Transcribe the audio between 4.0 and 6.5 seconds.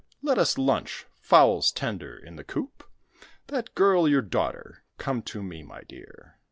your daughter? come to me, my dear!